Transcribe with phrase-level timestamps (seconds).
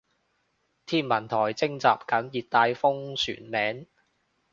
[0.03, 0.05] 天文
[1.27, 1.79] 台徵集緊
[2.33, 3.85] 熱帶風旋名